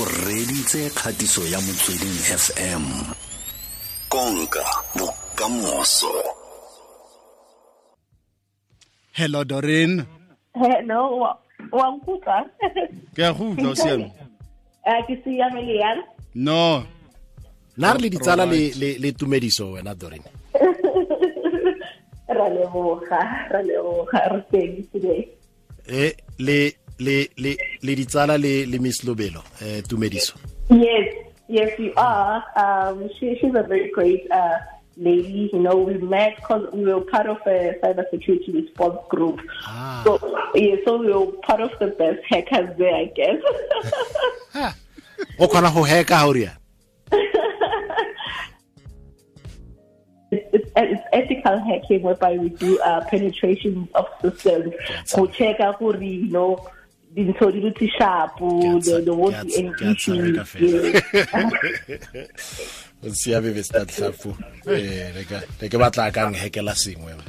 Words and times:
o 0.00 0.04
reditse 0.26 0.90
kgatiso 0.90 1.40
ya 1.52 1.58
motsweding 1.60 2.18
fm 2.44 2.82
konka 4.08 4.64
bokamoso 4.98 6.12
hello 9.12 9.44
dorin 9.44 10.02
Hello, 10.54 11.18
wa 11.18 11.38
wa 11.72 11.90
nkutlwa? 11.90 12.46
ke 13.14 13.24
a 13.26 13.32
go 13.32 13.50
utlwa 13.50 13.70
o 13.70 13.74
siame 13.74 14.12
Eh 14.86 15.00
ke 15.06 15.14
siame 15.24 15.62
le 15.62 15.74
yang? 15.78 16.00
no 16.34 16.84
na 17.76 17.92
re 17.92 17.98
le 18.00 18.08
ditsala 18.10 18.46
le 18.46 19.12
tumediso 19.12 19.72
wena 19.72 19.94
dorin 19.94 20.22
Ra 22.34 22.48
leboga, 22.48 23.20
ra 23.52 23.60
leboga, 23.62 24.18
re 24.32 24.40
teng 24.50 24.74
today. 24.92 25.22
e 25.86 26.16
le 26.38 26.72
le 26.98 27.28
le 27.36 27.56
le 27.84 27.94
ditsala 27.94 28.38
le 28.38 28.64
le 28.66 28.78
miss 28.78 29.04
lobelo 29.04 29.42
eh 29.60 29.82
tumediso 29.82 30.34
Yes, 30.70 31.06
yes 31.46 31.78
you 31.78 31.92
are. 31.96 32.42
Um 32.56 33.10
she 33.18 33.36
she's 33.38 33.54
a 33.54 33.62
very 33.62 33.90
great 33.90 34.24
uh 34.30 34.58
lady. 34.96 35.50
You 35.52 35.60
know, 35.60 35.76
we 35.76 35.94
met 35.98 36.36
because 36.36 36.72
we 36.72 36.84
were 36.84 37.02
part 37.02 37.26
of 37.26 37.38
a 37.46 37.74
cyber 37.82 38.04
security 38.10 38.50
response 38.52 38.98
group. 39.10 39.40
Ah. 39.66 40.02
So 40.04 40.18
yeah, 40.54 40.76
so 40.86 40.96
we 40.96 41.12
were 41.12 41.32
part 41.42 41.60
of 41.60 41.72
the 41.80 41.88
best 41.88 42.20
hackers 42.30 42.70
there, 42.78 42.94
I 42.94 43.06
guess. 43.14 43.40
o 45.38 45.48
kgona 45.48 45.70
go 45.74 45.82
heka 45.84 46.16
ha 46.16 46.26
o 46.26 46.32
riana 46.32 46.56
it's, 50.30 50.70
it's, 50.76 51.02
ethical 51.12 51.58
hacking 51.60 52.02
whereby 52.02 52.36
we 52.36 52.48
do 52.48 52.78
uh, 52.80 53.00
penetration 53.08 53.88
of 53.94 54.06
systems 54.20 54.74
go 55.14 55.26
check-a 55.26 55.76
gore 55.78 56.02
you 56.02 56.30
know 56.30 56.58
dintho 57.14 57.46
di 57.50 57.60
dutse 57.62 57.86
sharpo 57.96 58.48
the, 58.82 59.00
the 59.06 59.14
won't 59.14 59.38
be 59.46 59.54
any 59.58 59.70
Ke 59.78 59.82
a 59.86 59.94
tshepa 59.94 59.94
issues 59.94 60.34
ka 60.34 60.44
fela. 60.50 60.82
Yeah. 60.90 62.26
o 63.06 63.08
siame 63.14 63.50
be 63.54 63.62
sta 63.62 63.84
tlapo 63.86 64.30
eh 64.66 65.14
re 65.14 65.22
ka 65.30 65.38
re 65.60 65.66
ke 65.70 65.76
batla 65.78 66.10
ka 66.10 66.26
ng 66.26 66.34
hekela 66.42 66.74
sengwe. 66.74 67.14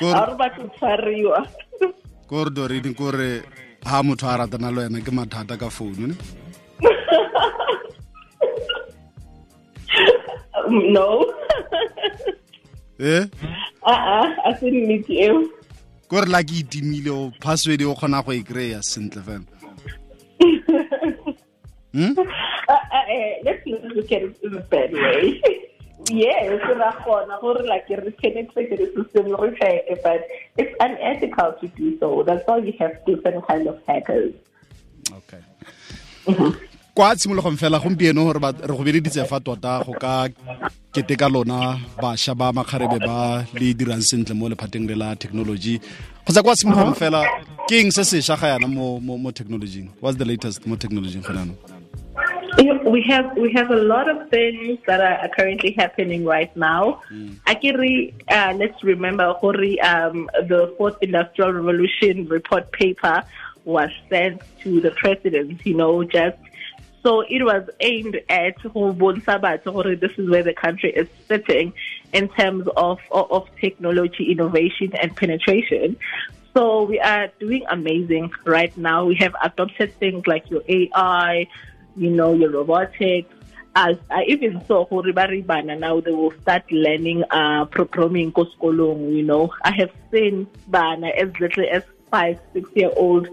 Kore- 0.00 0.16
a 0.18 0.26
re 0.26 0.34
batho 0.40 0.66
tshwariwa. 0.74 1.40
Kore 2.26 2.50
Doreen 2.50 2.94
kore 2.98 3.42
ha 3.86 4.02
motho 4.02 4.26
a 4.26 4.42
ratana 4.42 4.74
le 4.74 4.80
wena 4.90 4.98
ke 5.06 5.12
mathata 5.14 5.54
ka 5.54 5.68
founu 5.70 6.10
ne? 6.10 6.16
Um, 10.58 10.92
no. 10.92 11.08
Eh 12.98 13.22
uh-uh, 13.92 14.26
a 14.48 14.50
se 14.60 14.70
nnete 14.70 15.14
eo 15.26 15.42
kore 16.08 16.28
la 16.34 16.42
ke 16.42 16.60
itimile 16.62 17.10
o 17.10 17.22
password 17.40 17.82
o 17.82 17.94
kgona 17.94 18.24
go 18.24 18.32
e 18.32 18.42
kry-a 18.50 18.82
sentle 18.82 19.22
fela 19.22 19.46
Hmm? 21.92 22.12
Uh, 22.18 22.72
uh, 22.72 23.04
eh, 23.08 23.40
let's 23.44 23.66
look 23.66 24.12
at 24.12 24.22
it 24.22 24.36
in 24.42 24.54
a 24.54 24.60
bad 24.60 24.92
way. 24.92 25.40
yes, 26.10 26.60
ra 26.76 26.92
kgona 27.00 27.40
gore 27.40 27.64
like 27.64 27.88
re 27.88 28.12
penetrate 28.22 28.76
the 28.76 28.86
system 28.94 29.34
re 29.34 29.56
check 29.58 30.02
but 30.02 30.28
it's 30.58 30.74
unethical 30.80 31.54
to 31.60 31.68
do 31.68 31.98
so. 31.98 32.22
That's 32.22 32.46
why 32.46 32.58
we 32.58 32.72
have 32.78 32.94
different 33.06 33.46
kind 33.48 33.66
of 33.66 33.80
hackers. 33.86 34.34
okay 35.12 35.42
kwa 36.98 37.16
tshimologong 37.16 37.56
fela 37.56 37.78
gompieno 37.78 38.24
gore 38.24 38.40
re 38.42 38.74
go 38.74 38.82
beleditse 38.82 39.24
fa 39.24 39.38
tota 39.38 39.84
go 39.86 39.92
ka 39.92 40.28
keteka 40.92 41.28
lona 41.30 41.78
bašwa 42.02 42.34
ba 42.34 42.52
makgarebe 42.52 42.98
ba 42.98 43.46
le 43.54 43.70
dirang 43.72 44.02
sentle 44.02 44.34
mo 44.34 44.48
lephateng 44.48 44.82
le 44.90 44.96
la 44.98 45.14
technology 45.14 45.78
kgotsa 46.26 46.42
kwa 46.42 46.56
tshimologong 46.56 46.98
fela 46.98 47.22
ke 47.70 47.78
eng 47.78 47.94
se 47.94 48.02
sešwa 48.02 48.34
ga 48.36 48.48
yana 48.48 48.66
mo, 48.66 48.98
mo, 48.98 49.14
mo 49.16 49.30
technologyng 49.30 49.86
what's 50.00 50.18
the 50.18 50.24
latest 50.24 50.66
mo 50.66 50.74
technologyng 50.74 51.22
go 51.22 52.90
We 52.90 53.02
have 53.06 53.36
we 53.36 53.52
have 53.52 53.70
a 53.70 53.76
lot 53.78 54.10
of 54.10 54.28
things 54.30 54.80
that 54.88 55.00
are 55.00 55.28
currently 55.28 55.70
happening 55.78 56.24
right 56.24 56.50
now. 56.56 57.02
Akiri, 57.46 58.12
uh, 58.26 58.54
let's 58.58 58.82
remember 58.82 59.32
Hori, 59.34 59.80
um, 59.80 60.28
the 60.50 60.74
fourth 60.76 60.98
industrial 61.00 61.52
revolution 61.52 62.26
report 62.26 62.72
paper 62.72 63.22
was 63.64 63.90
sent 64.10 64.42
to 64.62 64.80
the 64.80 64.90
president. 64.90 65.64
You 65.64 65.76
know, 65.76 66.02
just 66.02 66.38
so 67.02 67.20
it 67.20 67.42
was 67.42 67.68
aimed 67.80 68.20
at 68.28 68.56
Sabat, 68.60 69.64
this 69.64 70.12
is 70.18 70.28
where 70.28 70.42
the 70.42 70.54
country 70.54 70.90
is 70.90 71.08
sitting 71.26 71.72
in 72.12 72.28
terms 72.28 72.66
of, 72.76 72.98
of, 73.10 73.48
technology, 73.60 74.32
innovation, 74.32 74.92
and 75.00 75.14
penetration. 75.16 75.96
So 76.54 76.84
we 76.84 76.98
are 76.98 77.28
doing 77.38 77.64
amazing 77.70 78.32
right 78.44 78.76
now. 78.76 79.04
We 79.04 79.14
have 79.16 79.34
adopted 79.42 79.94
things 79.94 80.26
like 80.26 80.50
your 80.50 80.62
AI, 80.68 81.46
you 81.96 82.10
know, 82.10 82.34
your 82.34 82.50
robotics. 82.50 83.32
As 83.76 83.96
I 84.10 84.24
even 84.24 84.64
saw 84.66 84.86
Horibana 84.88 85.78
now 85.78 86.00
they 86.00 86.10
will 86.10 86.32
start 86.40 86.64
learning 86.72 87.22
uh 87.30 87.66
programming 87.66 88.32
ko 88.32 88.44
you 88.60 89.22
know. 89.22 89.52
I 89.62 89.72
have 89.76 89.92
seen 90.10 90.48
Bana 90.66 91.08
as 91.08 91.30
little 91.38 91.64
as 91.70 91.84
five, 92.10 92.40
six 92.52 92.68
year 92.74 92.90
old 92.96 93.28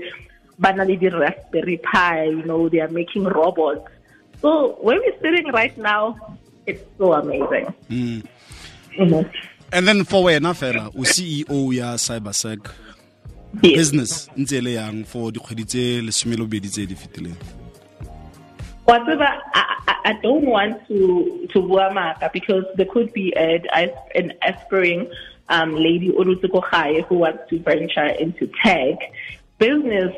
Bana 0.60 0.86
le 0.86 0.96
Raspberry 1.10 1.78
Pi, 1.78 2.24
you 2.26 2.44
know, 2.44 2.70
they 2.70 2.80
are 2.80 2.88
making 2.88 3.24
robots. 3.26 3.82
So 4.42 4.78
where 4.82 4.98
we're 5.00 5.20
sitting 5.22 5.52
right 5.52 5.78
now, 5.78 6.16
it's 6.66 6.84
so 6.98 7.14
amazing. 7.14 7.74
Mhm. 7.90 8.24
and 9.72 9.88
then 9.88 10.04
for 10.06 10.24
wena 10.24 10.54
fela 10.54 10.88
o 10.96 11.04
ceo 11.04 11.74
ya 11.74 11.98
cybersec 11.98 12.60
Yes. 13.62 13.76
business 13.76 14.30
ntse 14.38 14.62
le 14.62 14.74
yang 14.74 15.04
for 15.06 15.32
dikgwedi 15.32 15.66
tse 15.66 16.02
lesome 16.02 16.36
le 16.36 16.44
bobedi 16.44 16.70
tse 16.70 16.86
di 16.86 16.96
fetileng 16.96 17.36
whatever 18.86 19.28
I, 19.54 19.64
I, 19.88 19.96
I 20.06 20.14
don't 20.22 20.46
want 20.46 20.86
to 20.88 21.48
to 21.54 21.60
buamaka 21.62 22.32
because 22.34 22.64
there 22.76 22.86
could 22.86 23.12
be 23.14 23.34
a, 23.36 23.62
an 24.16 24.34
aspiring 24.42 25.08
um, 25.50 25.76
lady 25.76 26.08
who 26.08 27.16
wants 27.16 27.50
to 27.50 27.60
venture 27.60 28.06
into 28.06 28.50
tech 28.64 28.98
business. 29.60 30.14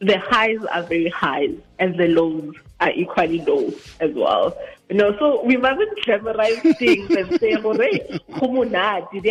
The 0.00 0.18
highs 0.18 0.64
are 0.72 0.82
very 0.82 1.08
high 1.08 1.48
and 1.78 1.98
the 1.98 2.08
lows 2.08 2.54
are 2.80 2.90
equally 2.90 3.40
low 3.40 3.72
as 4.00 4.12
well. 4.14 4.56
You 4.90 4.96
know, 4.96 5.16
so 5.18 5.42
we 5.44 5.56
mustn't 5.56 5.98
glamorize 6.04 6.76
things 6.78 7.10
and 7.10 7.40
say, 7.40 7.54
"Hooray, 7.54 8.20
kumunati, 8.30 9.22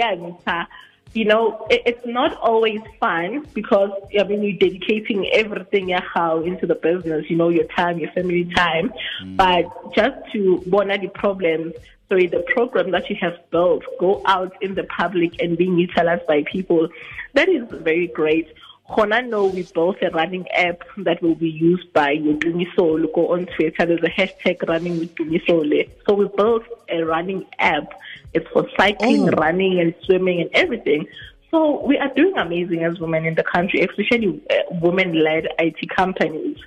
you 1.15 1.23
know, 1.23 1.65
it, 1.69 1.81
it's 1.85 2.05
not 2.05 2.35
always 2.37 2.81
fun 2.99 3.47
because 3.53 3.89
I 4.19 4.23
mean 4.23 4.43
you're 4.43 4.57
dedicating 4.57 5.29
everything 5.31 5.89
you 5.89 5.99
have 6.13 6.45
into 6.45 6.67
the 6.67 6.75
business, 6.75 7.29
you 7.29 7.37
know, 7.37 7.49
your 7.49 7.63
time, 7.65 7.99
your 7.99 8.11
family 8.11 8.43
time. 8.53 8.93
Mm. 9.23 9.37
But 9.37 9.95
just 9.95 10.31
to 10.33 10.61
bona 10.67 10.97
the 10.97 11.07
problems, 11.07 11.73
sorry, 12.09 12.27
the 12.27 12.43
program 12.53 12.91
that 12.91 13.09
you 13.09 13.15
have 13.21 13.37
built 13.49 13.83
go 13.97 14.21
out 14.25 14.61
in 14.61 14.75
the 14.75 14.83
public 14.83 15.41
and 15.41 15.57
being 15.57 15.79
utilized 15.79 16.27
by 16.27 16.43
people, 16.43 16.89
that 17.33 17.47
is 17.47 17.63
very 17.71 18.07
great. 18.07 18.53
Hona 18.90 19.28
know 19.28 19.46
we 19.47 19.63
built 19.63 19.97
a 20.03 20.09
running 20.12 20.47
app 20.51 20.81
that 20.97 21.22
will 21.22 21.34
be 21.35 21.50
used 21.50 21.91
by 21.94 22.16
Tumisole. 22.18 23.12
Go 23.13 23.34
on 23.34 23.47
Twitter, 23.47 23.85
there's 23.85 24.03
a 24.03 24.09
hashtag 24.09 24.68
running 24.68 25.00
with 25.00 25.16
Tumisole. 25.16 25.90
So 26.07 26.13
we 26.13 26.28
built 26.38 26.63
a 26.90 27.01
running 27.03 27.45
app. 27.57 27.91
It's 28.34 28.47
for 28.53 28.69
cycling, 28.78 29.29
Oh. 29.29 29.31
running, 29.38 29.79
and 29.79 29.95
swimming 30.06 30.41
and 30.41 30.50
everything. 30.53 31.07
So 31.50 31.84
we 31.85 31.97
are 31.97 32.13
doing 32.13 32.38
amazing 32.38 32.84
as 32.84 33.00
women 33.00 33.25
in 33.25 33.34
the 33.35 33.44
country, 33.44 33.79
especially 33.81 34.41
uh, 34.51 34.56
women-led 34.81 35.47
IT 35.57 35.90
companies. 35.95 36.57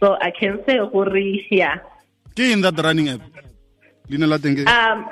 So 0.00 0.16
I 0.20 0.30
can 0.30 0.62
say, 0.66 0.78
Hori, 0.78 1.46
yeah. 1.50 1.78
ke 2.36 2.52
in 2.54 2.60
that 2.60 2.78
running 2.78 3.08
app 3.08 3.20
leina 4.08 4.28
la 4.28 4.36
teng 4.38 4.54
ke 4.54 4.62
Um, 4.68 5.08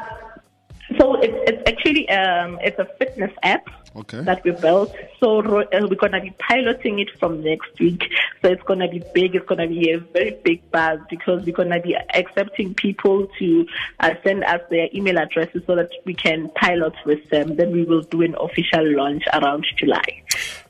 so 1.16 1.22
it's, 1.22 1.50
it's 1.50 1.62
actually 1.68 2.08
um, 2.08 2.58
it's 2.62 2.78
a 2.78 2.84
fitness 2.98 3.32
app 3.42 3.68
okay 3.96 4.20
that 4.22 4.44
we 4.44 4.50
built. 4.52 4.94
So 5.20 5.40
uh, 5.40 5.64
we're 5.72 5.96
gonna 5.96 6.20
be 6.20 6.34
piloting 6.38 6.98
it 6.98 7.10
from 7.18 7.42
next 7.42 7.78
week. 7.78 8.02
So 8.42 8.50
it's 8.50 8.62
gonna 8.62 8.88
be 8.88 9.02
big. 9.14 9.34
It's 9.34 9.46
gonna 9.46 9.66
be 9.66 9.90
a 9.92 9.98
very 9.98 10.38
big 10.44 10.70
buzz 10.70 11.00
because 11.08 11.44
we're 11.44 11.56
gonna 11.56 11.80
be 11.80 11.96
accepting 12.14 12.74
people 12.74 13.26
to 13.38 13.66
uh, 14.00 14.14
send 14.24 14.44
us 14.44 14.60
their 14.70 14.88
email 14.94 15.18
addresses 15.18 15.62
so 15.66 15.74
that 15.76 15.90
we 16.04 16.14
can 16.14 16.50
pilot 16.50 16.94
with 17.04 17.28
them. 17.30 17.56
Then 17.56 17.72
we 17.72 17.84
will 17.84 18.02
do 18.02 18.22
an 18.22 18.34
official 18.38 18.84
launch 18.96 19.24
around 19.32 19.66
July. 19.76 20.22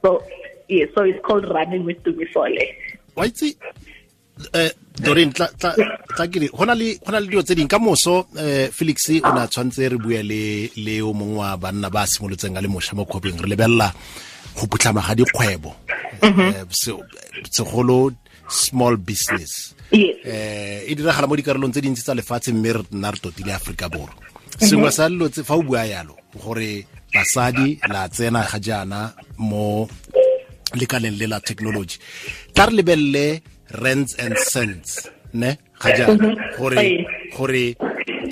So 0.02 0.22
yeah, 0.68 0.86
so 0.94 1.02
it's 1.04 1.24
called 1.24 1.48
Running 1.48 1.84
with 1.84 2.02
Tumisole. 2.02 2.74
wa 3.16 3.24
itse 3.24 3.56
eh 4.52 4.70
Doreen 5.00 5.32
tla 5.32 5.48
tla 5.56 5.72
tla 6.16 6.26
ke 6.32 6.38
re 6.42 6.48
hona 6.52 6.74
le 6.74 6.96
hona 7.06 7.20
le 7.20 7.28
dio 7.28 7.42
tse 7.42 7.54
ding. 7.54 7.68
Ka 7.68 7.78
moso 7.78 8.26
eh 8.38 8.70
Felix 8.72 9.08
o 9.22 9.30
na 9.34 9.46
tshwantse 9.46 9.88
re 9.92 9.96
bua 10.00 10.22
le 10.22 10.70
le 10.76 10.94
o 11.02 11.12
mongwe 11.12 11.38
wa 11.44 11.56
banna 11.56 11.90
ba 11.90 12.06
simolotseng 12.06 12.56
a 12.56 12.60
le 12.60 12.68
mosha 12.68 12.96
mo 12.96 13.04
khopeng 13.04 13.36
re 13.42 13.48
lebella 13.48 13.92
go 14.56 14.66
putlama 14.66 15.02
ga 15.04 15.14
dikgwebo. 15.14 15.74
Eh 16.22 16.64
se- 16.70 16.96
segolo 17.50 18.10
small 18.48 18.96
business. 18.96 19.74
Eh 19.92 20.84
e 20.88 20.94
diragala 20.96 21.26
mo 21.28 21.36
dikarolong 21.36 21.70
tse 21.72 21.80
dintsi 21.84 22.02
tsa 22.02 22.14
lefatshe 22.14 22.52
mme 22.52 22.72
re 22.72 22.82
nna 22.92 23.10
re 23.12 23.18
totile 23.20 23.52
Africa 23.52 23.88
borwa. 23.88 24.16
Sengwe 24.58 24.90
sa 24.90 25.08
dilo 25.08 25.28
tse 25.28 25.44
fa 25.44 25.54
o 25.54 25.62
bua 25.62 25.84
yalo 25.84 26.16
gore 26.34 26.86
basadi 27.12 27.78
la 27.88 28.08
tsena 28.08 28.42
ga 28.48 28.58
jaana 28.58 29.12
mo 29.38 29.88
lekaleng 30.74 31.16
le 31.16 31.26
la 31.26 31.40
technology 31.40 31.96
tla 32.52 32.66
re 32.66 32.72
lebelele 32.76 33.42
rents 33.82 34.14
and 34.18 34.36
cents 34.36 35.08
ne? 35.36 35.56
Ga 35.80 35.88
jaana. 35.96 36.34
gore 36.58 37.06
gore 37.36 37.64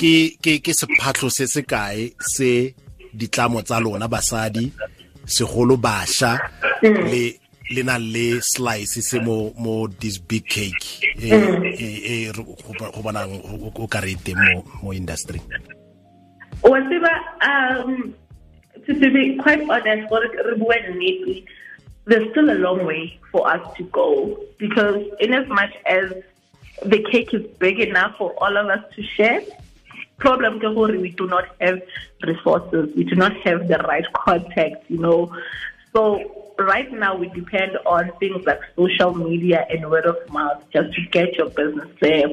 ke 0.01 0.15
ke 0.43 0.59
ke 0.65 0.73
se 0.75 1.47
se 1.47 1.63
kae 1.63 2.13
se 2.19 2.75
ditlamo 3.15 3.63
tsa 3.63 3.81
lona 3.81 4.09
basadi 4.09 4.73
segolo 5.25 5.77
bašwa 5.77 6.39
le 6.83 7.39
le 7.71 7.83
na 7.83 7.99
le 7.99 8.41
slice 8.41 9.01
se 9.01 9.21
mo 9.21 9.53
mo 9.57 9.89
this 10.01 10.19
big 10.19 10.45
cake 10.47 11.01
e 11.17 11.31
e 11.31 12.33
go 12.33 13.01
bonang 13.03 13.33
o 13.75 13.87
ka 13.87 14.01
re 14.01 14.15
teng 14.25 14.37
mo 14.37 14.65
mo 14.83 14.93
industry. 14.93 15.41
Wa 16.63 16.81
tseba 16.81 17.13
um 17.41 18.15
to 18.87 18.93
be 18.95 19.37
quite 19.41 19.63
honest 19.71 20.11
what 20.11 20.23
re 20.29 20.55
bua 20.59 20.77
nnete 20.91 21.45
there's 22.07 22.29
still 22.31 22.51
a 22.51 22.59
long 22.61 22.85
way 22.85 23.19
for 23.33 23.49
us 23.49 23.63
to 23.77 23.83
go 23.85 24.37
because 24.59 25.01
in 25.21 25.33
as 25.33 25.49
much 25.49 25.73
as 25.87 26.13
the 26.83 27.05
cake 27.11 27.33
is 27.33 27.47
big 27.59 27.81
enough 27.81 28.17
for 28.17 28.33
all 28.43 28.57
of 28.57 28.67
us 28.67 28.85
to 28.95 29.03
share 29.03 29.43
problem 30.19 30.59
we 30.77 31.11
do 31.11 31.27
not 31.27 31.45
have 31.61 31.83
resources 32.23 32.95
we 32.97 33.05
do 33.05 33.17
not 33.17 33.37
have 33.39 33.69
the 33.69 33.79
right 33.79 34.05
contacts 34.13 34.85
you 34.89 34.99
know 34.99 35.33
so 35.93 36.45
right 36.59 36.91
now 36.93 37.17
we 37.17 37.29
depend 37.29 37.79
on 37.87 38.11
things 38.19 38.45
like 38.45 38.61
social 38.77 39.15
media 39.15 39.67
and 39.71 39.89
word 39.91 40.07
of 40.07 40.17
mouth 40.31 40.63
just 40.73 40.93
to 40.95 41.01
get 41.11 41.37
your 41.37 41.51
business 41.51 41.89
there. 42.01 42.29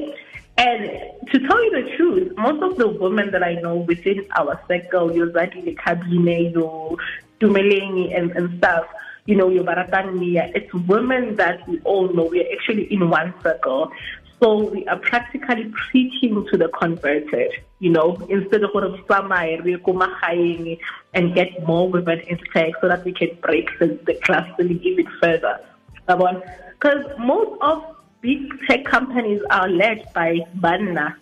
And 0.58 0.90
to 1.30 1.38
tell 1.38 1.64
you 1.64 1.82
the 1.82 1.96
truth, 1.96 2.36
most 2.36 2.62
of 2.62 2.76
the 2.76 2.88
women 2.88 3.30
that 3.30 3.42
I 3.42 3.54
know 3.54 3.76
within 3.76 4.26
our 4.36 4.60
circle, 4.68 5.14
your 5.14 5.28
Zadi 5.28 5.76
Kabine, 5.76 6.52
your 6.52 6.96
Dumelengi 7.40 8.16
and, 8.16 8.30
and 8.32 8.58
stuff, 8.58 8.86
you 9.26 9.36
know, 9.36 9.48
your 9.48 9.64
Baratania, 9.64 10.52
it's 10.54 10.72
women 10.74 11.36
that 11.36 11.66
we 11.68 11.80
all 11.82 12.12
know. 12.12 12.24
We're 12.24 12.52
actually 12.52 12.92
in 12.92 13.08
one 13.08 13.32
circle. 13.42 13.92
So 14.42 14.70
we 14.70 14.84
are 14.88 14.98
practically 14.98 15.72
preaching 15.88 16.44
to 16.50 16.56
the 16.56 16.66
converted, 16.66 17.52
you 17.78 17.90
know, 17.90 18.16
instead 18.28 18.64
of 18.64 18.70
and 21.14 21.32
get 21.32 21.64
more 21.64 21.88
women 21.88 22.18
into 22.26 22.44
tech 22.52 22.72
so 22.80 22.88
that 22.88 23.04
we 23.04 23.12
can 23.12 23.38
break 23.40 23.68
the, 23.78 24.00
the 24.04 24.14
clustering 24.24 24.80
even 24.82 25.06
further. 25.20 25.60
Because 26.08 27.06
most 27.20 27.56
of 27.60 27.84
big 28.20 28.40
tech 28.66 28.84
companies 28.84 29.40
are 29.50 29.68
led 29.68 30.12
by 30.12 30.40
banna, 30.58 31.14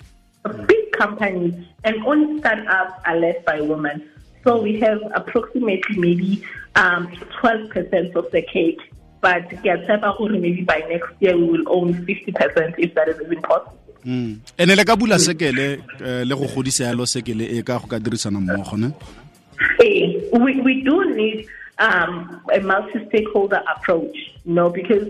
big 0.67 0.93
companies, 0.93 1.67
and 1.85 2.03
only 2.07 2.39
startups 2.39 3.03
are 3.05 3.17
led 3.17 3.45
by 3.45 3.61
women. 3.61 4.09
So 4.45 4.63
we 4.63 4.81
have 4.81 4.99
approximately 5.15 5.99
maybe 5.99 6.43
um, 6.75 7.09
12% 7.43 8.15
of 8.15 8.31
the 8.31 8.41
cake 8.41 8.81
but 9.21 9.45
ke 9.63 9.73
gore 10.19 10.39
maybe 10.39 10.63
by 10.63 10.83
next 10.89 11.13
year 11.21 11.37
we 11.37 11.45
will 11.45 11.67
own 11.69 11.95
50% 11.95 12.75
if 12.79 12.95
that 12.95 13.09
is 13.09 13.17
even 13.25 13.41
possible 13.43 13.79
mm. 14.05 14.41
ene 14.59 14.77
le 14.77 14.85
ka 14.85 14.97
bula 14.97 15.19
sekele 15.19 15.67
eh, 16.01 16.25
le 16.25 16.35
go 16.35 16.47
godisa 16.55 16.85
yalo 16.85 17.07
sekele 17.07 17.45
e 17.45 17.63
ka 17.63 17.79
go 17.79 17.87
ka 17.87 17.99
dirisana 17.99 18.41
mmogo 18.41 18.77
ne 18.77 18.93
eh, 19.85 20.17
we, 20.33 20.61
we 20.61 20.83
do 20.83 21.05
need 21.15 21.47
um, 21.79 22.41
a 22.53 22.61
multi-stakeholder 22.61 23.63
approach 23.75 24.17
you 24.45 24.55
know 24.55 24.69
because 24.71 25.07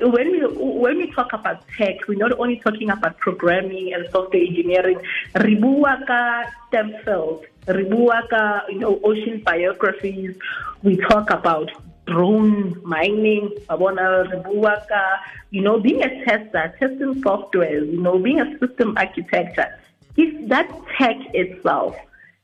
when 0.00 0.30
we 0.30 0.40
when 0.56 0.98
we 0.98 1.10
talk 1.12 1.32
about 1.32 1.66
tech, 1.76 2.06
we're 2.06 2.18
not 2.18 2.38
only 2.38 2.60
talking 2.60 2.90
about 2.90 3.16
programming 3.18 3.94
and 3.94 4.06
software 4.10 4.42
engineering. 4.42 5.00
Ribuaka 5.34 6.52
STEM 6.68 6.94
field, 7.04 7.44
ribuaka 7.66 8.68
you 8.68 8.78
know 8.78 9.00
ocean 9.02 9.42
biographies. 9.44 10.36
We 10.82 10.96
talk 10.96 11.30
about 11.30 11.70
drone 12.06 12.80
mining, 12.84 13.50
you 15.50 15.62
know, 15.62 15.80
being 15.80 16.02
a 16.02 16.24
tester, 16.24 16.74
testing 16.78 17.22
software, 17.22 17.84
you 17.84 18.00
know, 18.00 18.18
being 18.18 18.40
a 18.40 18.58
system 18.58 18.96
architecture. 18.96 19.78
If 20.16 20.48
that 20.48 20.70
tech 20.96 21.16
itself, 21.34 21.96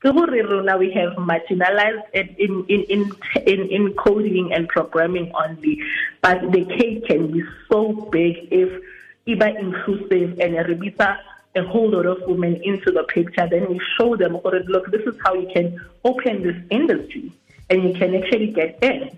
now 0.05 0.77
we 0.79 0.91
have 0.93 1.13
marginalized 1.13 2.03
it 2.13 2.37
in, 2.39 2.65
in, 2.69 2.83
in, 2.85 3.13
in, 3.47 3.69
in 3.69 3.95
coding 3.95 4.53
and 4.53 4.69
programming 4.69 5.33
only, 5.35 5.81
but 6.21 6.41
the 6.53 6.65
cake 6.65 7.07
can 7.07 7.31
be 7.31 7.43
so 7.71 7.93
big 8.11 8.49
if 8.51 8.83
even 9.27 9.57
inclusive 9.57 10.41
and 10.41 10.55
rebisa 10.57 11.19
a 11.55 11.63
whole 11.63 11.91
lot 11.91 12.07
of 12.07 12.21
women 12.27 12.57
into 12.63 12.91
the 12.91 13.05
picture, 13.05 13.47
then 13.47 13.69
we 13.69 13.81
show 13.97 14.17
them, 14.17 14.39
look, 14.43 14.91
this 14.91 15.03
is 15.03 15.15
how 15.25 15.35
you 15.35 15.49
can 15.53 15.79
open 16.03 16.43
this 16.43 16.57
industry 16.71 17.31
and 17.69 17.85
you 17.85 17.95
can 17.95 18.15
actually 18.17 18.49
get 18.49 18.83
in 18.83 19.17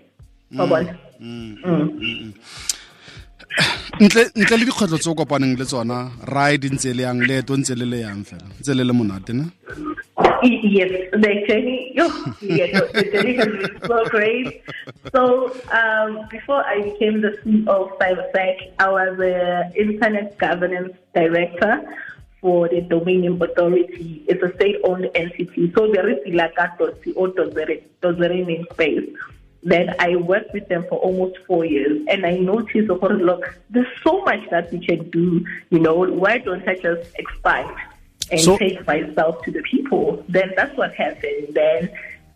wa 0.57 0.67
bona 0.67 0.95
mm. 1.19 1.57
Mm. 1.65 1.89
Mm. 2.01 2.33
ntle 3.99 4.21
ntle 4.35 4.57
le 4.57 4.65
dikgwetlho 4.65 4.97
tse 4.97 5.09
o 5.09 5.15
kopaneng 5.15 5.57
le 5.59 5.65
tsona 5.65 6.11
ride 6.35 6.67
ntse 6.73 6.93
le 6.93 7.03
yang 7.03 7.19
leeto 7.27 7.57
ntse 7.57 7.75
le 7.75 7.85
le 7.85 7.99
yang 8.05 8.23
fela 8.29 8.47
ntse 8.59 8.73
le 8.73 8.83
le 8.83 8.93
monate 8.93 9.33
ne 9.33 9.45
Yes, 10.43 10.91
the 11.11 11.43
journey, 11.47 11.91
yes, 11.95 12.11
the 12.91 13.03
journey 13.11 13.35
has 13.35 13.47
been 13.47 13.79
so 13.87 14.05
great. 14.05 14.63
So, 15.11 15.51
um, 15.71 16.27
before 16.29 16.63
I 16.63 16.81
became 16.83 17.21
the 17.21 17.31
CEO 17.43 17.67
of 17.67 17.97
CyberSec, 17.99 18.73
I 18.79 18.89
was 18.89 19.19
an 19.19 19.73
internet 19.75 20.37
governance 20.37 20.93
director 21.13 21.81
for 22.41 22.69
the 22.69 22.81
Domain 22.81 23.25
Authority. 23.41 24.23
It's 24.27 24.43
a 24.43 24.53
state-owned 24.55 25.09
entity. 25.15 25.71
So 25.75 25.91
there 25.91 26.07
is 26.09 26.19
ilaka.co.za 26.25 27.65
space 28.73 29.09
that 29.65 29.99
I 29.99 30.15
worked 30.15 30.53
with 30.53 30.67
them 30.67 30.85
for 30.87 30.99
almost 30.99 31.37
four 31.47 31.65
years, 31.65 32.05
and 32.07 32.25
I 32.25 32.37
noticed, 32.37 32.89
oh, 32.89 33.07
look, 33.07 33.57
there's 33.71 33.87
so 34.03 34.21
much 34.21 34.47
that 34.51 34.71
we 34.71 34.79
can 34.79 35.09
do. 35.09 35.43
You 35.71 35.79
know, 35.79 35.95
why 35.95 36.37
don't 36.37 36.67
I 36.67 36.75
just 36.75 37.09
expand 37.15 37.75
and 38.31 38.39
so, 38.39 38.57
take 38.57 38.85
myself 38.85 39.43
to 39.43 39.51
the 39.51 39.63
people? 39.63 40.23
Then 40.29 40.53
that's 40.55 40.75
what 40.77 40.93
happened. 40.93 41.49
Then 41.53 41.89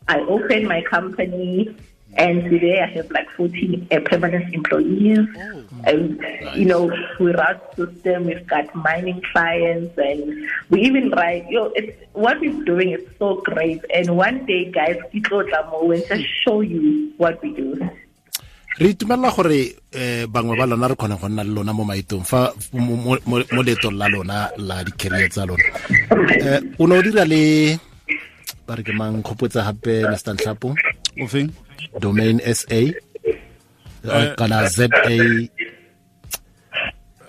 I 0.08 0.20
opened 0.22 0.68
my 0.68 0.82
company 0.82 1.76
and 2.16 2.44
today 2.50 2.82
I 2.82 2.88
have 2.88 3.10
like 3.12 3.30
14 3.32 3.88
uh, 3.92 4.00
permanent 4.06 4.54
employees. 4.54 5.28
Oh, 5.38 5.66
and, 5.86 6.18
nice. 6.18 6.56
you 6.56 6.66
know, 6.66 6.92
we 7.20 7.32
run 7.34 7.60
system, 7.76 8.26
we've 8.26 8.46
got 8.48 8.74
mining 8.76 9.22
clients, 9.32 9.98
and 9.98 10.50
we 10.70 10.82
even 10.82 11.12
write, 11.12 11.48
you 11.50 11.60
know, 11.60 11.72
it's, 11.76 11.96
what 12.14 12.40
we're 12.40 12.64
doing 12.64 12.92
is 12.92 13.08
so 13.18 13.42
great. 13.42 13.82
And 13.94 14.18
one 14.18 14.46
day, 14.46 14.72
guys, 14.72 14.98
it'll 15.14 15.44
just 15.46 16.26
show 16.44 16.62
you 16.62 17.14
what 17.18 17.42
we 17.42 17.54
do. 17.54 17.90
re 18.80 18.90
itumelela 18.96 19.36
gore 19.36 19.76
um 19.92 20.32
bangwe 20.32 20.56
ba 20.56 20.66
lona 20.66 20.88
re 20.88 20.96
kgona 20.96 21.20
go 21.20 21.28
nna 21.28 21.44
le 21.44 21.52
lona 21.52 21.74
mo 21.74 21.84
maetong 21.84 22.24
fa 22.24 22.54
mo 22.72 23.62
leetong 23.64 23.98
la 24.00 24.08
lona 24.08 24.48
la 24.56 24.84
di-career 24.88 25.28
tsa 25.28 25.44
lona 25.44 25.68
um 26.08 26.80
o 26.80 26.88
ne 26.88 26.94
o 26.96 27.02
dira 27.04 27.26
le 27.28 27.76
ba 28.64 28.80
re 28.80 28.84
ke 28.88 28.96
mang 28.96 29.20
kgopotsa 29.20 29.68
gape 29.68 30.08
mr 30.08 30.32
ntlhapo 30.32 30.72
o 31.18 32.00
domain 32.00 32.40
SA 32.54 32.82
uh, 34.06 34.36
kana 34.36 34.70
ZA 34.70 34.88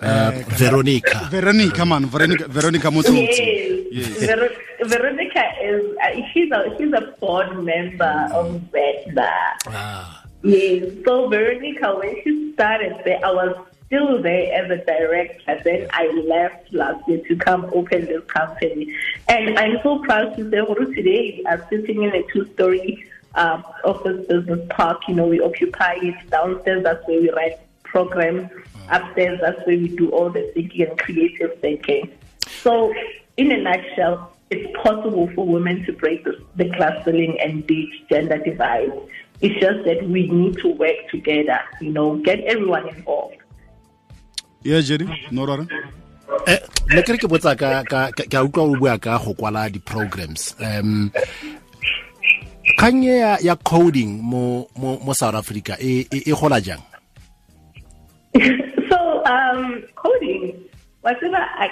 uh, 0.01 0.31
Veronica. 0.57 1.29
Veronica 1.29 1.85
man, 1.85 2.05
Veronica 2.05 2.47
Veronica 2.47 2.89
Mototsi. 2.89 3.87
Yes. 3.91 4.25
Ver 4.25 4.49
Veronica 4.85 5.43
is 5.63 5.95
uh, 6.01 6.21
she's 6.33 6.51
a 6.51 6.75
she's 6.77 6.93
a 6.93 7.01
board 7.19 7.63
member 7.63 8.29
of 8.33 8.61
ZADNA. 8.71 9.29
Ah. 9.67 10.23
Yes. 10.43 10.89
So 11.05 11.29
Veronica, 11.29 11.95
when 11.95 12.15
she 12.23 12.53
started 12.53 12.95
there, 13.05 13.19
I 13.23 13.31
was 13.31 13.55
still 13.85 14.21
there 14.21 14.63
as 14.63 14.71
a 14.71 14.83
director. 14.85 15.61
Then 15.63 15.87
I 15.91 16.07
left 16.25 16.73
last 16.73 17.07
year 17.07 17.21
to 17.27 17.35
come 17.35 17.69
open 17.73 18.05
this 18.05 18.23
company, 18.25 18.95
and 19.27 19.59
I'm 19.59 19.77
so 19.83 19.99
proud 19.99 20.35
to 20.37 20.49
say, 20.49 20.61
today 20.95 21.23
we 21.37 21.45
are 21.45 21.63
sitting 21.69 22.03
in 22.03 22.15
a 22.15 22.23
two-story 22.33 23.03
uh, 23.35 23.61
office 23.83 24.25
business 24.27 24.59
park. 24.69 25.01
You 25.07 25.15
know, 25.15 25.27
we 25.27 25.39
occupy 25.39 25.95
it 26.01 26.29
downstairs. 26.29 26.83
That's 26.83 27.05
where 27.07 27.21
we 27.21 27.31
write 27.31 27.59
programs. 27.83 28.49
Upstairs, 28.89 29.39
that's 29.41 29.65
where 29.65 29.77
we 29.77 29.87
do 29.89 30.09
all 30.09 30.29
the 30.29 30.51
thinking 30.53 30.87
and 30.87 30.99
creative 30.99 31.57
thinking. 31.59 32.11
So, 32.61 32.93
in 33.37 33.51
a 33.51 33.57
nutshell, 33.57 34.35
it's 34.49 34.69
possible 34.83 35.29
for 35.33 35.45
women 35.47 35.85
to 35.85 35.93
break 35.93 36.23
the, 36.25 36.43
the 36.55 36.69
class 36.71 37.03
ceiling 37.05 37.39
and 37.39 37.65
the 37.67 37.89
gender 38.09 38.37
divide. 38.37 38.91
It's 39.39 39.59
just 39.59 39.85
that 39.85 40.07
we 40.07 40.27
need 40.27 40.57
to 40.57 40.69
work 40.69 41.09
together, 41.09 41.59
you 41.79 41.91
know, 41.91 42.17
get 42.17 42.41
everyone 42.41 42.87
involved. 42.89 43.37
Yeah, 44.61 44.81
Jerry, 44.81 45.07
no 45.31 45.45
rara. 45.45 45.67
eh 46.47 46.59
le 46.95 47.01
ke 47.03 47.17
ke 47.19 47.27
botsa 47.27 47.53
ka 47.59 47.83
ka 47.83 48.07
ka 48.15 48.39
utlwa 48.39 48.63
o 48.71 48.75
bua 48.79 48.95
ka 48.97 49.19
go 49.19 49.33
kwala 49.35 49.67
di 49.67 49.79
programs 49.79 50.55
um 50.63 51.11
kgang 52.81 53.05
ya 53.05 53.37
ya 53.37 53.53
coding 53.61 54.17
mo 54.17 54.65
mo 54.73 54.97
mo 55.05 55.13
South 55.13 55.37
Africa 55.37 55.77
e 55.77 56.01
e 56.09 56.33
gola 56.33 56.57
jang 56.57 56.81
so 58.89 59.21
um 59.21 59.85
coding 59.93 60.57
whatever 61.05 61.37
I, 61.37 61.69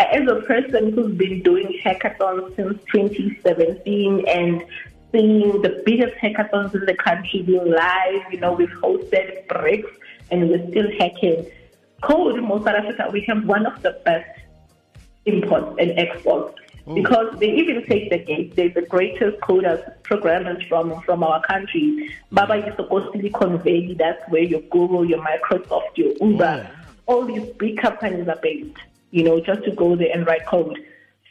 I, 0.00 0.16
as 0.16 0.24
a 0.24 0.40
person 0.48 0.96
who's 0.96 1.12
been 1.12 1.44
doing 1.44 1.76
hackathons 1.84 2.56
since 2.56 2.72
2017 2.88 4.24
and 4.24 4.64
seeing 5.12 5.60
the 5.60 5.82
biggest 5.84 6.16
hackathons 6.16 6.72
in 6.72 6.88
the 6.88 6.96
country 6.96 7.42
being 7.42 7.68
live. 7.68 8.24
You 8.32 8.40
know, 8.40 8.52
we've 8.52 8.72
hosted 8.80 9.46
bricks 9.48 9.92
and 10.30 10.48
we're 10.48 10.64
still 10.70 10.88
hacking. 10.96 11.44
Code 12.00 12.38
in 12.38 12.48
South 12.48 12.66
Africa, 12.68 13.10
we 13.12 13.20
have 13.28 13.44
one 13.44 13.66
of 13.66 13.82
the 13.82 13.92
best 14.04 14.40
imports 15.26 15.76
and 15.78 15.98
exports 15.98 16.56
because 16.94 17.38
they 17.38 17.50
even 17.50 17.84
take 17.86 18.10
the 18.10 18.18
gate. 18.18 18.56
They're 18.56 18.68
the 18.70 18.82
greatest 18.82 19.40
coders, 19.40 19.82
programmers 20.02 20.62
from 20.68 21.00
from 21.02 21.22
our 21.22 21.42
country. 21.42 22.14
Baba 22.32 22.54
is 22.66 22.74
supposed 22.76 23.12
to 23.12 23.18
be 23.18 23.28
Valley. 23.28 23.94
That's 23.98 24.22
where 24.30 24.42
your 24.42 24.60
Google, 24.62 25.04
your 25.04 25.20
Microsoft, 25.20 25.96
your 25.96 26.12
Uber, 26.20 26.70
all 27.06 27.24
these 27.24 27.48
big 27.58 27.78
companies 27.78 28.28
are 28.28 28.38
based. 28.42 28.76
You 29.10 29.24
know, 29.24 29.40
just 29.40 29.64
to 29.64 29.72
go 29.72 29.96
there 29.96 30.10
and 30.12 30.26
write 30.26 30.46
code. 30.46 30.78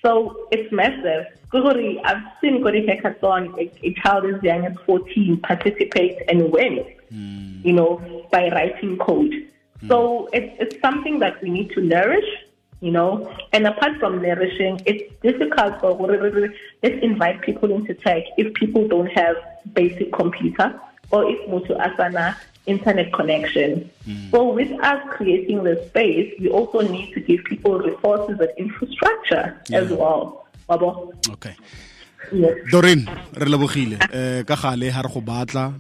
So 0.04 0.48
it's 0.52 0.72
massive. 0.72 1.26
Google, 1.50 2.00
I've 2.06 2.24
seen 2.42 2.62
Gori 2.62 2.86
Hackathon, 2.86 3.58
a, 3.58 3.86
a 3.86 3.94
child 3.96 4.26
as 4.26 4.42
young 4.44 4.66
as 4.66 4.74
14 4.86 5.38
participate 5.42 6.18
and 6.30 6.52
win, 6.52 6.86
hmm. 7.10 7.62
you 7.64 7.74
know, 7.74 8.28
by 8.32 8.50
writing 8.50 8.98
code. 8.98 9.34
Hmm. 9.82 9.88
So 9.88 10.30
it's, 10.32 10.56
it's 10.60 10.82
something 10.82 11.20
that 11.20 11.42
we 11.42 11.50
need 11.50 11.72
to 11.72 11.82
nourish, 11.82 12.30
you 12.82 12.92
know. 12.92 13.32
And 13.54 13.68
apart 13.68 13.98
from 14.00 14.22
nourishing, 14.22 14.82
it's 14.86 15.12
difficult 15.22 15.80
for 15.80 15.96
let's 16.84 17.04
invite 17.04 17.42
people 17.42 17.72
into 17.72 17.94
tech 17.94 18.24
if 18.38 18.54
people 18.54 18.88
don't 18.88 19.08
have 19.08 19.36
basic 19.74 20.12
computer 20.14 20.80
or 21.12 21.30
if 21.30 21.40
Mutu 21.50 21.78
Asana 21.78 22.36
internet 22.66 23.12
connection. 23.14 23.90
So 24.32 24.50
with 24.50 24.72
us 24.84 25.02
creating 25.10 25.64
the 25.64 25.84
space, 25.88 26.34
we 26.40 26.50
also 26.50 26.82
need 26.82 27.14
to 27.14 27.20
give 27.20 27.44
people 27.46 27.80
resources 27.80 28.40
and 28.40 28.50
infrastructure 28.58 29.60
as 29.72 29.90
well. 29.90 30.46
Okay 30.70 31.56
Yes. 32.32 32.58
Doreen 32.70 33.08
re 33.34 33.50
lebogile 33.50 33.98
um 34.14 34.44
ka 34.44 34.56
gale 34.56 34.92
ha 34.92 35.02
re 35.02 35.10
go 35.14 35.22
batla 35.22 35.74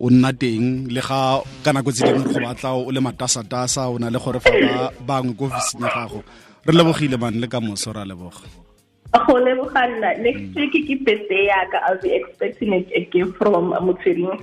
o 0.00 0.10
nna 0.10 0.32
teng 0.32 0.88
le 0.90 1.00
ga 1.00 1.40
ka 1.64 1.72
nako 1.72 1.92
tse 1.92 2.04
dingwe 2.06 2.32
go 2.32 2.40
batla 2.42 2.74
o 2.74 2.90
le 2.90 3.00
matasatasa 3.00 3.88
o 3.90 3.98
na 3.98 4.10
le 4.10 4.18
gore 4.18 4.40
fa 4.40 4.50
ba 4.50 4.90
bangwe 5.08 5.34
ko 5.38 5.44
ofising 5.46 5.82
ya 5.82 5.88
gago 5.94 6.22
re 6.66 6.72
lebogile 6.74 7.16
man 7.20 7.40
le 7.40 7.46
ka 7.46 7.60
moso 7.60 7.92
ra 7.92 8.04
leboga 8.04 8.42
Go 9.14 9.38
leboganna. 9.38 10.18
Next 10.18 10.58
week 10.58 10.74
ke 10.74 10.98
birthday 11.06 11.46
yaka. 11.46 11.78
I'll 11.86 12.02
be 12.02 12.10
expecting 12.18 12.74
a, 12.74 12.82
a 12.98 13.06
gift 13.14 13.38
from 13.38 13.70
Mutsiring. 13.70 14.26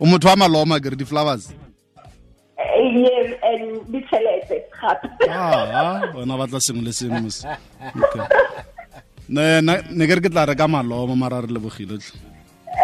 o 0.00 0.06
motho 0.06 0.30
wa 0.30 0.36
maloma 0.46 0.78
ke 0.78 0.94
re 0.94 0.96
di-flowers 0.96 1.50
yes, 2.94 3.34
and 3.42 3.80
ditšhelete 3.92 4.56
gape. 4.72 5.08
aa 5.28 6.06
bona 6.12 6.34
batla 6.40 6.60
sengwe 6.60 6.84
le 6.86 6.92
sengwe. 6.92 7.28
ne 9.28 9.60
ne 9.62 10.06
ke 10.06 10.14
re 10.16 10.20
ke 10.20 10.30
tla 10.30 10.46
reka 10.46 10.68
mara 10.68 11.40
re 11.40 11.48
lebogile 11.48 11.98
tlhe 11.98 12.18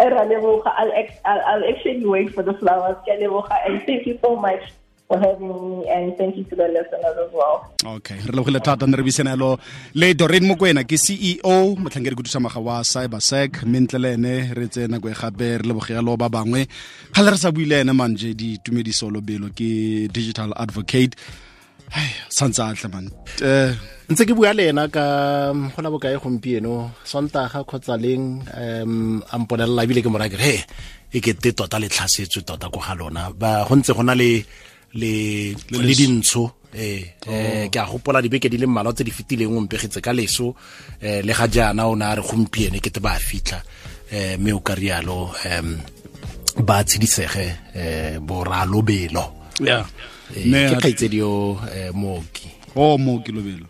eh, 0.00 0.08
Ra 0.08 0.24
leboga. 0.24 0.72
I'll, 0.78 0.92
ex- 0.96 1.20
I'll, 1.24 1.42
I'll 1.50 1.64
actually 1.68 2.06
wait 2.06 2.32
for 2.34 2.42
the 2.42 2.54
flowers. 2.54 2.96
Ke 3.06 3.18
leboga. 3.20 3.54
And 3.66 3.82
thank 3.86 4.06
you 4.06 4.18
so 4.24 4.36
much 4.36 4.62
for 5.06 5.18
having 5.20 5.52
me. 5.52 5.88
And 5.90 6.16
thank 6.16 6.36
you 6.36 6.44
to 6.44 6.56
the 6.56 6.68
listeners 6.68 7.16
as 7.24 7.32
well. 7.32 7.68
okay 7.96 8.16
re 8.24 8.32
lebogile 8.32 8.60
thata 8.64 8.86
ne 8.86 8.96
re 8.96 9.02
buisanelo 9.02 9.58
le 9.94 10.14
Doreen 10.14 10.46
mokwena 10.48 10.84
ke 10.84 10.96
ceo 10.96 11.76
motlhankedi 11.76 12.16
khudusammaga 12.16 12.60
wa 12.68 12.80
cybersec 12.92 13.62
mme 13.66 13.80
ntle 13.84 13.98
le 14.04 14.12
ene 14.16 14.34
re 14.54 14.66
tse 14.68 14.86
nako 14.88 15.10
e 15.10 15.14
gape 15.20 15.48
re 15.60 15.66
lebogelo 15.68 16.16
ba 16.16 16.28
bangwe 16.30 16.66
ga 17.12 17.22
le 17.22 17.30
re 17.30 17.36
sa 17.36 17.50
buile 17.52 17.80
ene 17.82 17.92
manje 17.92 18.32
ditumediso 18.34 19.10
lobelo 19.10 19.50
ke 19.52 20.08
digital 20.08 20.54
advocate 20.56 21.18
Atle 21.92 22.88
man. 22.88 23.10
Eh 23.42 23.72
ntse 24.08 24.26
ke 24.26 24.34
bua 24.34 24.52
le 24.52 24.68
ena 24.68 24.88
ka 24.88 25.52
gona 25.52 25.72
go 25.72 25.82
la 25.82 25.90
bokae 25.90 26.18
gompieno. 26.18 26.90
Sontaga 27.04 27.64
kgotsa 27.64 27.96
leng 27.96 28.42
um 28.56 29.22
a 29.30 29.38
mpolelela 29.38 29.84
ebile 29.84 30.02
ke 30.02 30.10
mora 30.10 30.28
kere 30.28 30.42
he 30.42 30.64
e 31.12 31.20
kete 31.20 31.52
tota 31.52 31.78
le 31.78 31.88
tlhasetswe 31.88 32.42
tota 32.44 32.68
ko 32.68 32.80
ga 32.80 32.94
lona. 32.94 33.30
Ba 33.30 33.64
go 33.68 33.76
ntse 33.76 33.92
go 33.94 34.02
na 34.02 34.14
le 34.14 34.44
le 34.94 35.12
le 35.70 35.94
dintsho. 35.94 36.50
Eh 36.74 37.04
eh 37.28 37.68
ke 37.68 37.78
a 37.78 37.86
gopola 37.86 38.22
dibeke 38.22 38.48
di 38.48 38.58
le 38.58 38.66
mmalwa 38.66 38.92
tse 38.92 39.04
di 39.04 39.10
fetileng 39.10 39.52
o 39.56 39.60
mpegetse 39.60 40.00
ka 40.00 40.12
leso. 40.12 40.54
Eh 41.00 41.22
le 41.22 41.32
ga 41.32 41.46
jaana 41.48 41.86
o 41.86 41.94
ne 41.94 42.04
a 42.04 42.14
re 42.16 42.22
gompieno 42.22 42.80
ke 42.80 42.90
te 42.90 43.00
ba 43.00 43.16
fitlha. 43.18 43.62
Eh 44.10 44.36
mme 44.36 44.52
o 44.52 44.60
ka 44.60 44.74
rialo 44.74 45.32
um 45.44 45.76
ba 46.64 46.84
tshedisege 46.84 47.46
eh 47.74 48.18
boralobelo. 48.18 49.24
Yeah 49.60 49.86
ke 50.32 50.74
a- 50.76 50.80
kgaitsedi 50.80 51.16
yo 51.22 51.60
eh, 51.74 51.90
mooki. 51.94 52.48
O 52.74 52.96
mo 52.98 53.20
ke 53.20 53.32
lobelo 53.32 53.66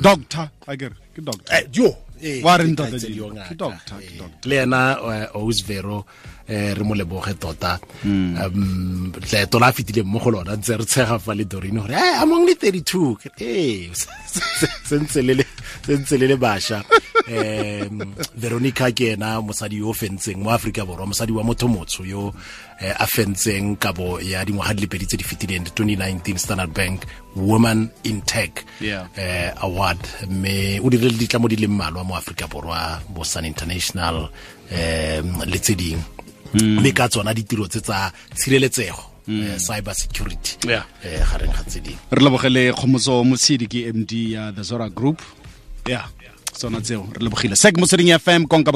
doctor 0.00 0.48
a 0.66 0.76
kere 0.76 0.94
ke 1.14 1.20
doctor. 1.20 1.52
Eh, 1.54 1.64
yo 1.72 1.88
eh, 2.22 2.40
Wa 2.42 2.56
reng 2.56 2.72
ke 2.72 2.76
tota 2.76 2.88
kgaitsedi 2.90 3.12
Dilo? 3.14 3.26
yo 3.26 3.34
ngaka, 3.34 3.48
Ke 3.48 3.56
doctor, 3.56 3.98
ke 4.00 4.04
eh. 4.08 4.18
doctor. 4.18 4.48
le 4.50 4.56
ena 4.62 4.80
eh, 5.14 5.28
Osvero 5.36 6.04
eh 6.48 6.72
re 6.74 6.82
mo 6.82 6.94
leboge 6.96 7.34
tota. 7.38 7.78
Um 8.04 9.12
leeto 9.32 9.58
la 9.60 9.68
a 9.68 9.72
fetileng 9.72 10.08
mo 10.08 10.18
go 10.18 10.30
lona 10.30 10.56
ntse 10.56 10.78
re 10.80 10.84
tshega 10.88 11.18
fa 11.20 11.34
le 11.36 11.44
Doreen 11.44 11.76
gore 11.76 11.92
"Eh, 11.92 12.16
I'm 12.22 12.32
only 12.32 12.54
32 12.54 13.16
Ke 13.20 13.28
re, 13.36 13.44
"Eh, 13.44 13.90
se 14.88 14.96
ntse 14.96 15.20
le 15.22 15.34
le- 15.34 15.46
se 15.84 15.92
ntse 16.00 16.16
le 16.16 16.26
le 16.26 16.36
bašwa 16.40 16.80
um 17.30 18.14
veronica 18.34 18.90
ke 18.92 19.12
ena 19.12 19.40
mosadi 19.42 19.76
yo 19.78 19.88
o 19.90 19.92
fentseng 19.92 20.36
mo 20.42 20.50
aforika 20.50 20.84
borwa 20.86 21.06
mosadi 21.06 21.32
wa 21.32 21.44
motho 21.44 21.68
motsho 21.68 22.04
yo 22.04 22.32
eh, 22.80 22.94
a 22.98 23.06
fentseng 23.06 23.76
kabo 23.76 24.20
ya 24.20 24.44
dingwaga 24.44 24.74
di 24.74 24.80
le 24.82 24.86
pedi 24.86 25.06
tse 25.06 25.16
di 25.16 25.24
fetileng 25.24 25.64
2019 25.74 26.38
standard 26.38 26.72
bank 26.74 27.04
woman 27.36 27.90
in 28.04 28.20
tech 28.22 28.64
Yeah. 28.80 29.06
eh, 29.16 29.52
award. 29.62 29.98
Mme 30.30 30.80
o 30.82 30.90
dirile 30.90 31.18
ditlamo 31.18 31.48
di 31.48 31.56
le 31.56 31.66
mmalwa 31.66 32.04
mo 32.04 32.16
aforika 32.16 32.46
borwa 32.46 33.00
bo 33.08 33.24
sun 33.24 33.44
international 33.44 34.28
um 34.70 35.42
le 35.46 35.58
tse 35.58 35.74
dingwe 35.74 36.02
mme 36.54 36.92
ka 36.92 37.08
tsona 37.08 37.34
ditiro 37.34 37.66
tse 37.68 37.80
tsa 37.80 38.12
tshireletsego 38.34 39.04
Uh, 39.28 39.58
cyber 39.60 39.92
security 39.94 40.56
Yeah. 40.66 40.84
eh, 41.04 41.20
gareng 41.20 41.52
ga 41.52 41.60
tse 41.68 41.80
dingwe 41.84 42.00
re 42.10 42.22
lebogele 42.24 42.72
kgomotso 42.72 43.24
motshedi 43.24 43.66
ke 43.68 43.92
md 43.92 44.12
ya 44.32 44.52
the 44.52 44.62
zora 44.62 44.88
group. 44.88 45.20
Ya 45.86 46.08
tsona 46.58 46.80
tseo 46.82 47.06
re 47.14 47.22
lebogile. 47.24 47.54
Sek 47.56 47.78
motsweding 47.78 48.10
fm 48.18 48.42
konka 48.50 48.66